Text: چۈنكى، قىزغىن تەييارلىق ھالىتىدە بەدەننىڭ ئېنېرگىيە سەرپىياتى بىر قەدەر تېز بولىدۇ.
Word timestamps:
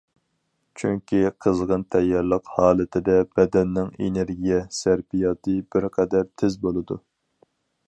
چۈنكى، 0.81 1.19
قىزغىن 1.45 1.83
تەييارلىق 1.95 2.49
ھالىتىدە 2.55 3.19
بەدەننىڭ 3.39 3.93
ئېنېرگىيە 4.07 4.59
سەرپىياتى 4.81 5.57
بىر 5.77 5.89
قەدەر 5.99 6.29
تېز 6.43 6.61
بولىدۇ. 6.67 7.01